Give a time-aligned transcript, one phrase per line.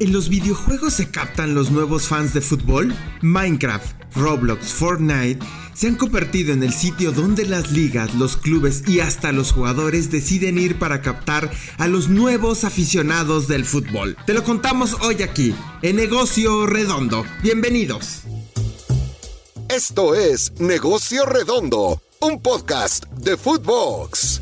[0.00, 2.94] ¿En los videojuegos se captan los nuevos fans de fútbol?
[3.20, 9.00] Minecraft, Roblox, Fortnite se han convertido en el sitio donde las ligas, los clubes y
[9.00, 14.16] hasta los jugadores deciden ir para captar a los nuevos aficionados del fútbol.
[14.24, 17.26] Te lo contamos hoy aquí, en Negocio Redondo.
[17.42, 18.22] Bienvenidos.
[19.68, 24.40] Esto es Negocio Redondo, un podcast de Footbox.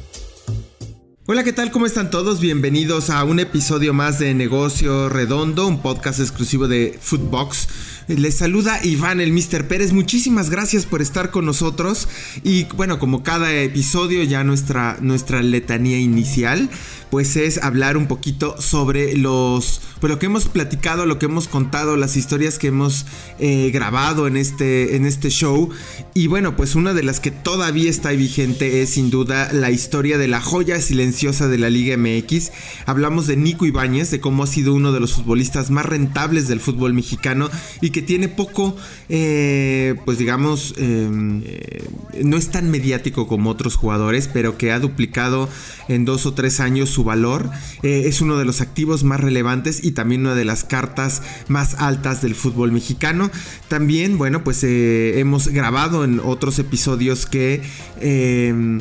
[1.31, 1.71] Hola, ¿qué tal?
[1.71, 2.41] ¿Cómo están todos?
[2.41, 7.69] Bienvenidos a un episodio más de Negocio Redondo, un podcast exclusivo de Footbox.
[8.09, 9.69] Les saluda Iván el Mr.
[9.69, 9.93] Pérez.
[9.93, 12.09] Muchísimas gracias por estar con nosotros.
[12.43, 16.71] Y bueno, como cada episodio, ya nuestra, nuestra letanía inicial,
[17.11, 19.83] pues es hablar un poquito sobre los.
[20.01, 23.05] Pues lo que hemos platicado, lo que hemos contado, las historias que hemos
[23.41, 25.69] eh, grabado en este, en este show.
[26.15, 30.17] Y bueno, pues una de las que todavía está vigente es sin duda la historia
[30.17, 32.53] de la joya silenciosa de la Liga MX.
[32.87, 36.61] Hablamos de Nico Ibáñez, de cómo ha sido uno de los futbolistas más rentables del
[36.61, 38.77] fútbol mexicano y que tiene poco,
[39.09, 41.85] eh, pues digamos, em, eh,
[42.23, 45.49] no es tan mediático como otros jugadores, pero que ha duplicado
[45.89, 47.51] en dos o tres años su valor.
[47.83, 51.75] Eh, es uno de los activos más relevantes y también una de las cartas más
[51.75, 53.31] altas del fútbol mexicano.
[53.69, 57.63] También, bueno, pues hemos grabado en otros episodios que,
[58.01, 58.81] em,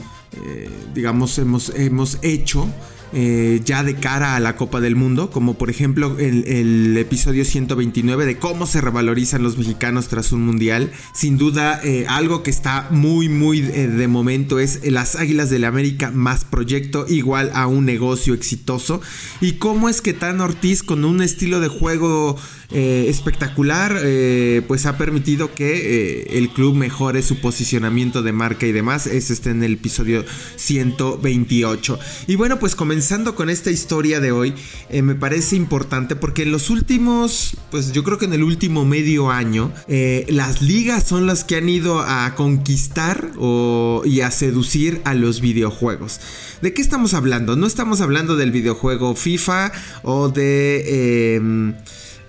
[0.94, 2.68] digamos, hemos, hemos hecho.
[3.14, 7.46] Eh, ya de cara a la Copa del Mundo, como por ejemplo el, el, episodio
[7.46, 10.92] 129 de cómo se revalorizan los mexicanos tras un mundial.
[11.14, 15.62] Sin duda, eh, algo que está muy, muy eh, de momento es las Águilas del
[15.62, 19.00] la América más proyecto igual a un negocio exitoso.
[19.40, 22.38] Y cómo es que Tan Ortiz con un estilo de juego
[22.70, 23.98] espectacular,
[24.68, 29.08] pues ha permitido que el club mejore su posicionamiento de marca y demás.
[29.08, 30.26] Es este en el episodio
[30.58, 31.98] 128.
[32.28, 34.56] Y bueno, pues comenzamos comenzando con esta historia de hoy,
[34.90, 38.86] eh, me parece importante porque en los últimos, pues yo creo que en el último
[38.86, 43.34] medio año, eh, las ligas son las que han ido a conquistar
[44.04, 46.20] y a seducir a los videojuegos.
[46.64, 47.56] ¿De qué estamos hablando?
[47.56, 49.72] No estamos hablando del videojuego FIFA
[50.02, 51.36] o de...
[51.36, 51.76] Em,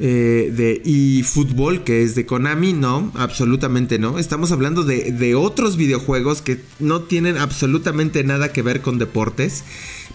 [0.00, 0.82] eh, de
[1.20, 4.18] eFootball, que es de Konami, no, absolutamente no.
[4.18, 9.64] Estamos hablando de, de, otros videojuegos que no tienen absolutamente nada que ver con deportes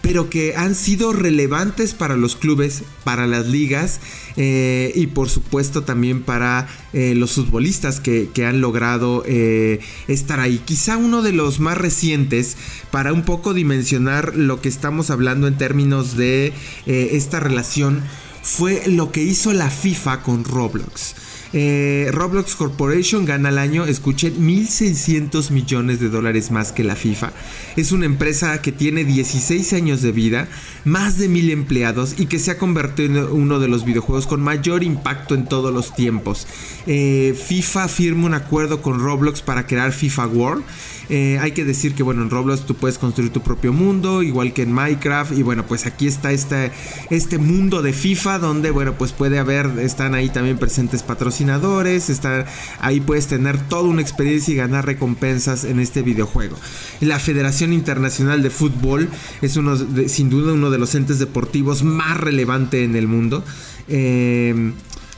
[0.04, 4.02] pero que han sido relevantes para los clubes, para las ligas
[4.36, 9.80] eh, y por supuesto también para eh, los futbolistas que, han logrado eh,
[10.10, 10.60] estar ahí.
[10.66, 12.58] Quizá uno de los más recientes
[12.92, 16.52] para un poco dimensionar lo que estamos hablando en términos de
[16.86, 18.04] esta relación
[18.44, 21.16] fue lo que hizo la FIFA con Roblox.
[21.54, 27.31] Eh, Roblox Corporation gana al año, escuchen, 1.600 millones de dólares más que la FIFA.
[27.78, 30.48] Es una empresa que tiene 16 años de vida,
[30.84, 34.42] más de mil empleados y que se ha convertido en uno de los videojuegos con
[34.42, 36.48] mayor impacto en todos los tiempos.
[36.88, 40.64] Eh, FIFA firma un acuerdo con Roblox para crear FIFA World
[41.09, 44.53] eh, hay que decir que, bueno, en Roblox tú puedes construir tu propio mundo, igual
[44.53, 45.34] que en Minecraft.
[45.34, 46.72] Y bueno, pues aquí está este,
[47.09, 52.46] este mundo de FIFA donde, bueno, pues puede haber, están ahí también presentes patrocinadores, están,
[52.80, 56.58] ahí puedes tener toda una experiencia y ganar recompensas en este videojuego.
[57.02, 59.09] La Federación Internacional de Fútbol
[59.42, 59.78] es uno
[60.08, 63.44] sin duda uno de los entes deportivos más relevante en el mundo.
[63.88, 64.74] Eh,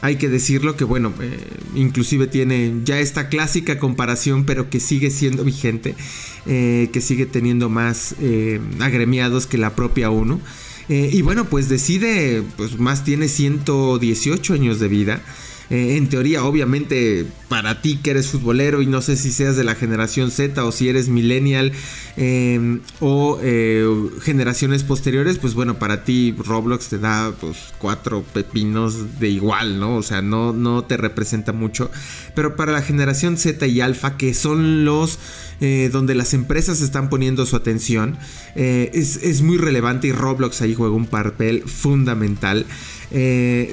[0.06, 1.40] hay que decirlo que bueno, eh,
[1.74, 5.96] inclusive tiene ya esta clásica comparación, pero que sigue siendo vigente,
[6.46, 10.40] eh, que sigue teniendo más eh, agremiados que la propia ONU.
[10.88, 15.24] y bueno, pues decide, pues más tiene 118 años de vida.
[15.70, 19.64] Eh, en teoría, obviamente, para ti que eres futbolero y no sé si seas de
[19.64, 21.72] la generación Z o si eres millennial
[22.18, 23.88] em, o eh,
[24.22, 29.96] generaciones posteriores, pues bueno, para ti Roblox te da pues cuatro pepinos de igual, ¿no?
[29.96, 31.90] O sea, no, no te representa mucho.
[32.36, 35.18] Pero para la generación Z y Alpha, que son los
[35.62, 38.18] eh, donde las empresas están poniendo su atención,
[38.56, 42.66] es, es, muy relevante y Roblox ahí juega un papel fundamental.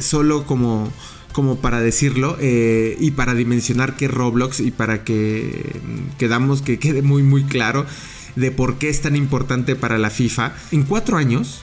[0.00, 0.92] solo como
[1.32, 6.78] como para decirlo eh, y para dimensionar que Roblox y para que mm, quedamos que
[6.78, 7.86] quede muy muy claro
[8.36, 10.54] de por qué es tan importante para la FIFA.
[10.70, 11.62] En cuatro años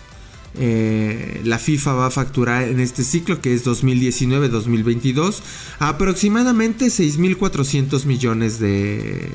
[0.58, 5.42] eh, la FIFA va a facturar en este ciclo que es 2019-2022
[5.78, 9.30] aproximadamente 6.400 millones de,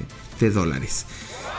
[0.53, 1.07] dólares.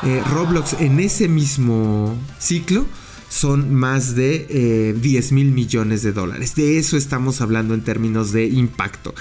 [0.03, 2.85] Eh, Roblox en ese mismo ciclo
[3.29, 6.55] son más de 10 mil millones de dólares.
[6.55, 9.13] De eso estamos hablando en términos de impacto.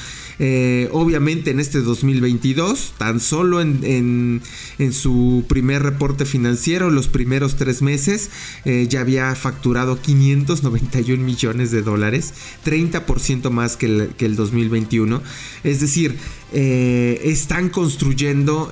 [0.92, 4.40] obviamente en este 2022, tan solo en,
[4.78, 8.30] en, su primer reporte financiero, los primeros tres meses,
[8.64, 12.34] ya había facturado 591 millones de dólares,
[12.64, 15.22] 30% más que el, que el 2021.
[15.64, 16.16] Es decir,
[16.52, 18.70] están construyendo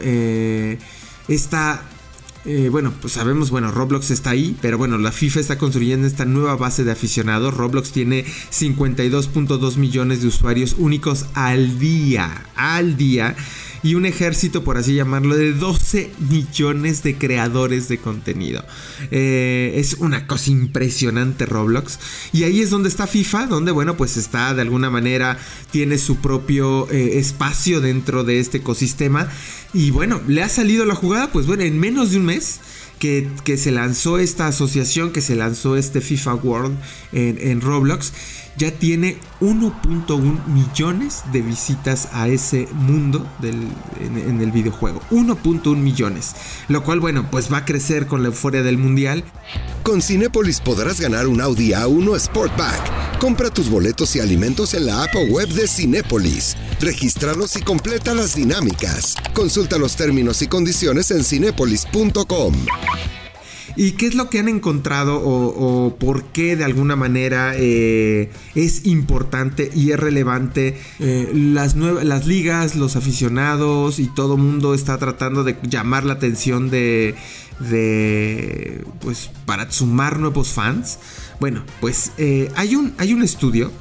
[1.29, 1.83] esta
[2.45, 6.25] eh, bueno, pues sabemos, bueno, Roblox está ahí, pero bueno, la FIFA está construyendo esta
[6.25, 7.55] nueva base de aficionados.
[7.55, 13.37] Roblox tiene 52.2 millones de usuarios únicos al día, al día
[13.83, 18.65] y un ejército, por así llamarlo, de 12 millones de creadores de contenido.
[19.11, 21.99] Eh, es una cosa impresionante Roblox.
[22.33, 25.39] Y ahí es donde está FIFA, donde, bueno, pues está de alguna manera,
[25.71, 29.29] tiene su propio eh, espacio dentro de este ecosistema.
[29.75, 32.61] Y bueno, le ha salido la jugada, pues bueno, en menos de un mes.
[32.99, 36.79] Que, que, se lanzó esta asociación, que se lanzó este FIFA World
[37.11, 38.13] en, en Roblox
[38.57, 45.01] ya tiene 1.1 millones de visitas a ese mundo en, el videojuego.
[45.11, 46.35] 1.1 millones.
[46.69, 49.25] Lo cual, bueno, pues va a crecer con la euforia del mundial.
[49.83, 53.19] Con Cinépolis podrás ganar un Audi A1 Sportback.
[53.19, 56.57] Compra tus boletos y alimentos en la app o web de Cinépolis.
[56.81, 59.17] Regístralos y completa las dinámicas.
[59.35, 62.55] Consulta los términos y condiciones en cinépolis.com.
[63.77, 68.87] ¿Y qué es lo que han encontrado o, por qué de alguna manera eh, es
[68.87, 70.79] importante y es relevante?
[70.99, 76.71] Eh, las, las ligas, los aficionados y todo mundo está tratando de llamar la atención
[76.71, 77.15] de,
[77.61, 80.99] de pues para sumar nuevos fans.
[81.41, 83.73] Bueno, pues eh, hay, un, hay un estudio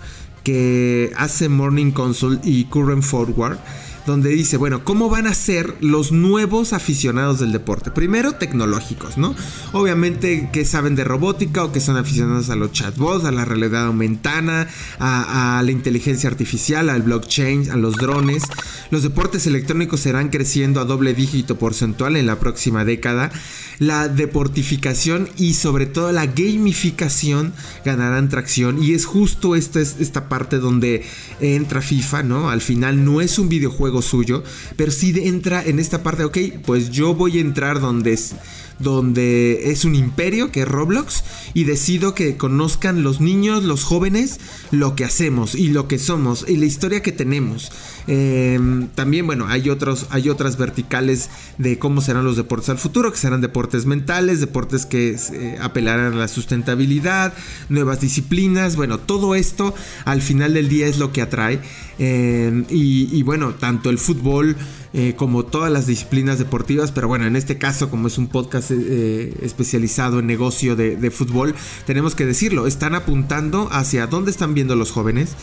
[0.44, 3.60] que hace Morning Consult y Current Forward
[4.06, 7.92] donde dice, bueno, ¿cómo van a ser los nuevos aficionados del deporte?
[7.92, 9.36] Primero, tecnológicos, ¿no?
[9.74, 13.86] Obviamente que saben de robótica o que son aficionados a los chatbots, a la realidad
[13.86, 14.68] aumentada,
[15.00, 18.44] a, la inteligencia artificial, al blockchain, a los drones.
[18.90, 23.32] Los deportes electrónicos serán creciendo a doble dígito porcentual en la próxima década.
[23.80, 30.58] La deportificación y sobre todo la gamificación ganarán tracción y es justo esta, esta parte
[30.58, 31.04] donde
[31.40, 32.50] entra FIFA, ¿no?
[32.50, 34.44] Al final no es un videojuego suyo,
[34.76, 38.36] pero sí entra en esta parte, ok, pues yo voy a entrar donde es,
[38.82, 41.24] donde es un imperio, que es Roblox,
[41.54, 44.40] y decido que conozcan los niños, los jóvenes,
[44.72, 47.72] lo que hacemos y lo que somos y la historia que tenemos.
[48.08, 53.12] Em, también, bueno, hay, otros, hay otras verticales de cómo serán los deportes al futuro,
[53.12, 57.34] que serán deportes mentales, deportes que eh, apelarán a la sustentabilidad,
[57.70, 59.74] nuevas disciplinas, bueno, todo esto
[60.06, 61.60] al final del día es lo que atrae.
[62.00, 64.56] Em, y, bueno, tanto el fútbol
[64.94, 68.72] eh, como todas las disciplinas deportivas, pero bueno, en este caso, como es un podcast
[68.72, 71.56] eh, especializado en negocio de fútbol,
[71.86, 75.36] tenemos que decirlo, están apuntando hacia dónde están viendo los jóvenes.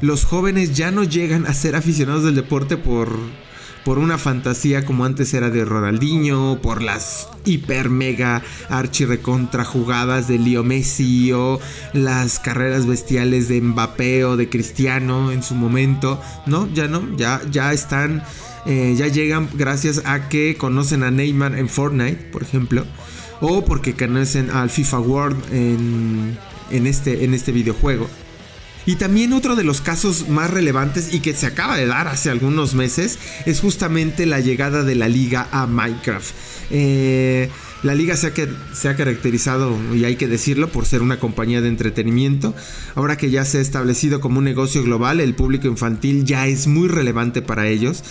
[0.00, 3.10] Los jóvenes ya no llegan a ser aficionados del deporte por,
[3.84, 10.28] por una fantasía como antes era de Ronaldinho, por las hiper mega archi recontra jugadas
[10.28, 11.60] de Leo Messi o
[11.92, 16.68] las carreras bestiales de Mbappé o de Cristiano en su momento, ¿no?
[16.72, 18.22] Ya no, ya, ya están,
[18.66, 22.84] eh, ya llegan gracias a que conocen a Neymar en Fortnite, por ejemplo,
[23.40, 26.38] o porque conocen al FIFA World en,
[26.70, 28.08] en, este, en este videojuego.
[28.90, 32.28] Y también otro de los casos más relevantes y que se acaba de dar hace
[32.28, 36.34] algunos meses es justamente la llegada de la liga a Minecraft.
[36.72, 37.48] Eh,
[37.82, 42.54] la liga se ha, caracterizado, y hay que decirlo, por ser una compañía de entretenimiento.
[42.94, 46.66] Ahora que ya se ha establecido como un negocio global, el público infantil ya es
[46.66, 48.02] muy relevante para ellos.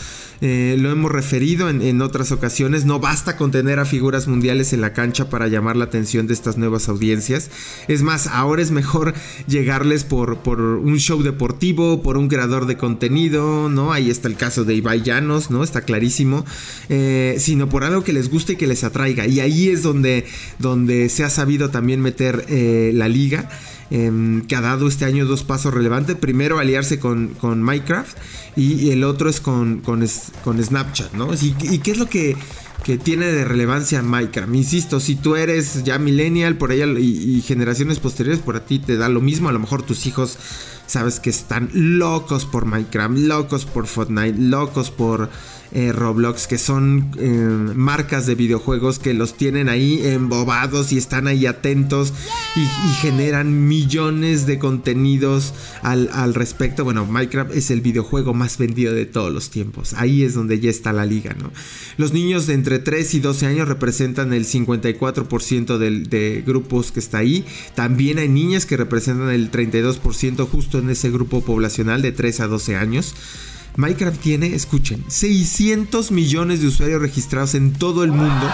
[0.42, 4.80] Eh, lo hemos referido en, otras ocasiones, no basta con tener a figuras mundiales en
[4.80, 7.50] la cancha para llamar la atención de estas nuevas audiencias.
[7.90, 9.14] Es más, ahora es mejor
[9.48, 13.92] llegarles por, por un show deportivo, por un creador de contenido, ¿no?
[13.92, 15.62] Ahí está el caso de Ibai Llanos, ¿no?
[15.62, 16.46] Está clarísimo.
[16.88, 19.28] Eh, sino por algo que les guste y que les atraiga.
[19.28, 20.26] Y ahí es donde,
[20.60, 23.50] donde se ha sabido también meter eh, la liga.
[23.92, 26.16] Em, que ha dado este año dos pasos relevantes.
[26.16, 28.16] Primero, aliarse con, Minecraft
[28.56, 31.30] y, el otro es con, con, Snapchat, ¿no?
[31.34, 32.38] Y, qué es lo que,
[33.04, 34.54] tiene de relevancia Minecraft?
[34.54, 38.96] Insisto, si tú eres ya millennial por allá y, generaciones posteriores, por a ti te
[38.96, 39.50] da lo mismo.
[39.50, 40.38] A lo mejor tus hijos
[40.90, 45.30] sabes que están locos por Minecraft, locos por Fortnite, locos por
[45.72, 47.30] eh, Roblox, que son eh,
[47.76, 52.12] marcas de videojuegos que los tienen ahí embobados y están ahí atentos
[52.56, 52.68] y,
[53.02, 55.54] generan millones de contenidos
[55.84, 56.84] al, respecto.
[56.84, 59.94] Bueno, Minecraft es el videojuego más vendido de todos los tiempos.
[59.94, 61.52] Ahí es donde ya está la liga, ¿no?
[61.98, 67.20] Los niños de entre 3 y 12 años representan el 54% de grupos que está
[67.20, 67.46] ahí.
[67.76, 72.48] También hay niñas que representan el 32% justo en ese grupo poblacional de 3 a
[72.48, 73.16] 12 años.
[73.76, 78.50] Minecraft tiene, escuchen, 600 millones de usuarios registrados en todo el mundo,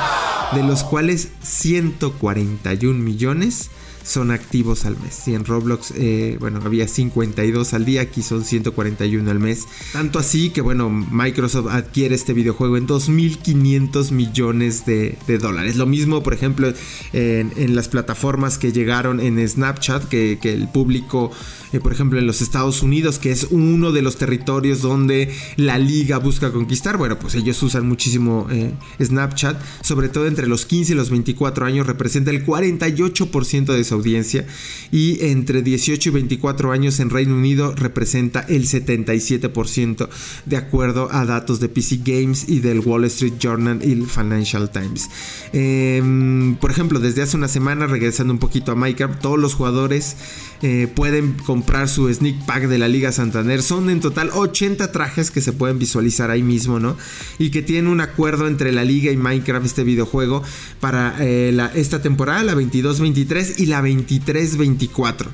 [0.54, 3.70] de los cuales 141 millones
[4.06, 5.28] son activos al mes.
[5.28, 9.66] Y en Roblox, eh, bueno, había 52 al día, aquí son 141 al mes.
[9.92, 15.76] Tanto así que, bueno, Microsoft adquiere este videojuego en 2.500 millones de, dólares.
[15.76, 16.72] Lo mismo, por ejemplo,
[17.14, 21.32] en, las plataformas que llegaron en Snapchat, que, el público,
[21.74, 25.80] eh, por ejemplo, en los Estados Unidos, que es uno de los territorios donde la
[25.80, 26.98] liga busca conquistar.
[26.98, 28.72] Bueno, pues ellos usan muchísimo eh,
[29.02, 33.95] Snapchat, sobre todo entre los 15 y los 24 años, representa el 48% de su
[33.96, 34.46] audiencia
[34.92, 40.10] y entre 18 y 24 años en Reino Unido representa el 77%
[40.46, 44.70] de acuerdo a datos de PC Games y del Wall Street Journal y el Financial
[44.70, 45.10] Times.
[45.54, 50.16] Em, por ejemplo, desde hace una semana, regresando un poquito a Minecraft, todos los jugadores
[50.62, 53.62] eh, pueden comprar su sneak pack de la Liga Santander.
[53.62, 56.98] Son en total 80 trajes que se pueden visualizar ahí mismo, ¿no?
[57.38, 60.44] Y que tienen un acuerdo entre la Liga y Minecraft, este videojuego,
[60.80, 65.28] para eh, esta temporada, la 22-23 y la 23-24.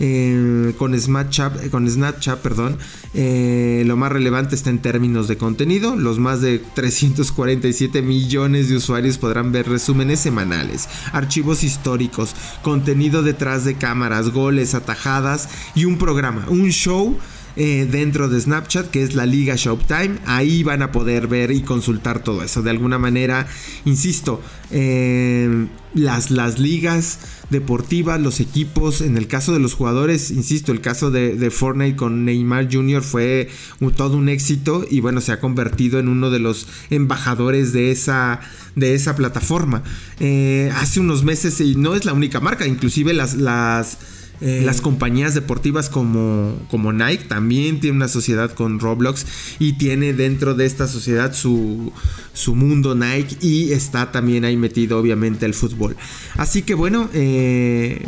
[0.00, 2.78] Eh, con Snapchat, con Snapchat perdón,
[3.14, 5.96] lo más relevante está en términos de contenido.
[5.96, 13.64] Los más de 347 millones de usuarios podrán ver resúmenes semanales, archivos históricos, contenido detrás
[13.64, 17.18] de cámaras, goles, atajadas y un programa, un show
[17.60, 20.20] eh, dentro de Snapchat, que es la Liga Showtime.
[20.26, 22.62] Ahí van a poder ver y consultar todo eso.
[22.62, 23.48] De alguna manera,
[23.84, 27.18] insisto, eh, las, las ligas
[27.50, 32.24] deportivas, los equipos, en el caso de los jugadores, insisto, el caso de, Fortnite con
[32.24, 33.02] Neymar Jr.
[33.02, 33.48] fue
[33.96, 38.38] todo un éxito y bueno, se ha convertido en uno de los embajadores de esa,
[38.76, 39.82] de esa plataforma.
[40.20, 43.34] Eh, hace unos meses, y no es la única marca, inclusive las...
[43.34, 43.98] las
[44.40, 49.26] eh, las compañías deportivas como, como Nike también tiene una sociedad con Roblox
[49.58, 51.92] y tiene dentro de esta sociedad su,
[52.34, 55.96] su mundo Nike y está también ahí metido obviamente el fútbol.
[56.36, 58.06] Así que bueno, eh,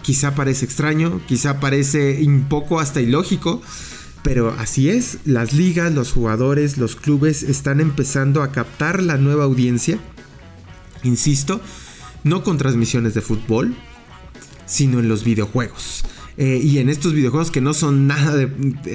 [0.00, 3.60] quizá parece extraño, quizá parece un poco hasta ilógico.
[4.22, 9.44] Pero así es, las ligas, los jugadores, los clubes están empezando a captar la nueva
[9.44, 9.98] audiencia.
[11.04, 11.60] Insisto,
[12.24, 13.76] no con transmisiones de fútbol,
[14.68, 16.04] sino en los videojuegos.
[16.40, 18.46] Eh, y en estos videojuegos que no son nada de,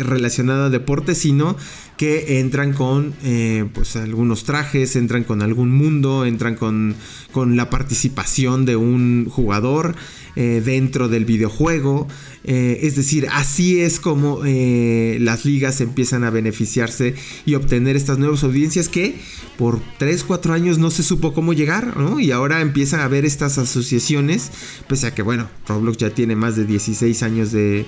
[0.02, 1.58] relacionado a deporte, sino
[1.98, 6.96] que entran con eh, pues algunos trajes, entran con algún mundo, entran con,
[7.34, 9.96] con la participación de un jugador
[10.38, 12.08] eh, dentro del videojuego.
[12.46, 18.90] es decir, así es como las ligas empiezan a beneficiarse y obtener estas nuevas audiencias
[18.90, 19.16] que
[19.58, 21.96] por 3, 4 años no se supo cómo llegar.
[22.20, 24.52] Y ahora empiezan a haber estas asociaciones,
[24.88, 27.86] pese a que, bueno, Roblox ya tiene más de 16 años de,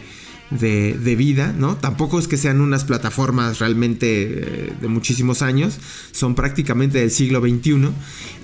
[0.52, 1.76] de, vida, ¿no?
[1.76, 5.78] Tampoco es que sean unas plataformas realmente eh, de muchísimos años,
[6.12, 7.90] son prácticamente del siglo XXI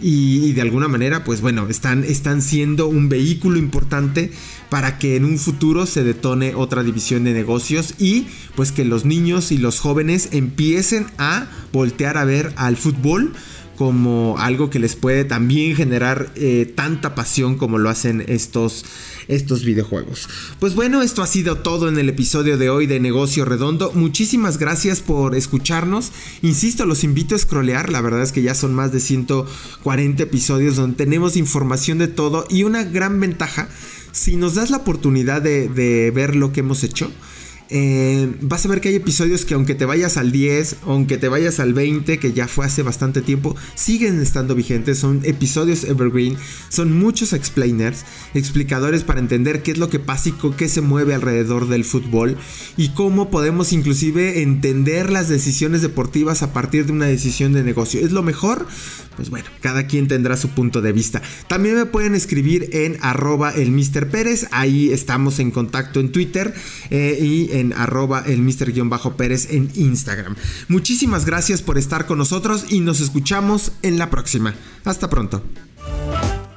[0.01, 4.31] y, de alguna manera, pues bueno, están, están siendo un vehículo importante
[4.69, 9.05] para que en un futuro se detone otra división de negocios y pues que los
[9.05, 13.33] niños y los jóvenes empiecen a voltear a ver al fútbol
[13.81, 18.85] como algo que les puede también generar eh, tanta pasión como lo hacen estos,
[19.31, 20.27] estos videojuegos.
[20.59, 23.91] Pues bueno, esto ha sido todo en el episodio de hoy de Negocio Redondo.
[23.93, 26.11] Muchísimas gracias por escucharnos.
[26.41, 27.89] Insisto, los invito a scrollear.
[27.89, 32.45] La verdad es que ya son más de 140 episodios donde tenemos información de todo
[32.49, 33.69] y una gran ventaja.
[34.11, 37.09] Si nos das la oportunidad de, de ver lo que hemos hecho,
[37.73, 41.29] eh, vas a ver que hay episodios que aunque te vayas al 10, aunque te
[41.29, 44.99] vayas al 20, que ya fue hace bastante tiempo, siguen estando vigentes.
[44.99, 46.35] Son episodios evergreen,
[46.67, 51.13] son muchos explainers, explicadores para entender qué es lo que pasa y qué se mueve
[51.13, 52.37] alrededor del fútbol
[52.75, 58.01] y cómo podemos inclusive entender las decisiones deportivas a partir de una decisión de negocio.
[58.01, 58.67] ¿Es lo mejor?
[59.15, 61.21] Pues bueno, cada quien tendrá su punto de vista.
[61.47, 64.09] También me pueden escribir en arroba el Mr.
[64.51, 66.53] Ahí estamos en contacto en Twitter
[66.89, 70.35] eh, y en arroba el Mr-Pérez en Instagram.
[70.67, 74.53] Muchísimas gracias por estar con nosotros y nos escuchamos en la próxima.
[74.85, 75.43] Hasta pronto.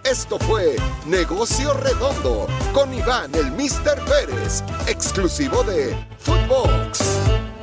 [0.05, 0.77] Esto fue
[1.09, 7.54] Negocio Redondo con Iván el Mister Pérez, exclusivo de Footbox.